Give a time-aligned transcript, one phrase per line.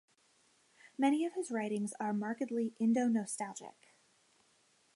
[0.97, 3.93] Many of his writings are markedly "Indo-nostalgic".